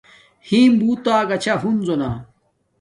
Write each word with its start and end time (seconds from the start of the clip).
ھیم 0.47 0.71
بوت 0.79 1.05
آگا 1.17 1.37
چھا 1.43 1.53
ہنزو 1.63 1.95
نا 2.01 2.09